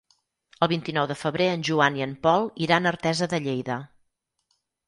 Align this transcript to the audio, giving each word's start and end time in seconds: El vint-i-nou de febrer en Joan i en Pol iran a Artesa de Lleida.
El 0.65 0.69
vint-i-nou 0.71 1.05
de 1.11 1.17
febrer 1.25 1.49
en 1.57 1.65
Joan 1.69 1.99
i 2.01 2.05
en 2.07 2.17
Pol 2.25 2.49
iran 2.69 2.89
a 2.89 2.93
Artesa 2.97 3.31
de 3.35 3.45
Lleida. 3.49 3.81